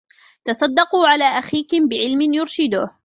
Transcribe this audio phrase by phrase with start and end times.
[0.45, 2.97] تَصَدَّقُوا عَلَى أَخِيكُمْ بِعِلْمٍ يُرْشِدُهُ